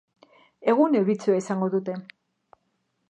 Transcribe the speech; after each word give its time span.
Egun 0.71 0.97
euritsua 1.01 1.37
izango 1.41 1.69
dute. 1.75 1.99